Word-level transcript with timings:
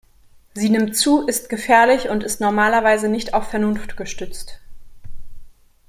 Sie 0.55 0.69
nimmt 0.71 0.97
zu, 0.97 1.27
ist 1.27 1.47
gefährlich, 1.47 2.09
und 2.09 2.23
ist 2.23 2.41
normalerweise 2.41 3.07
nicht 3.07 3.35
auf 3.35 3.49
Vernunft 3.51 3.97
gestützt. 3.97 4.59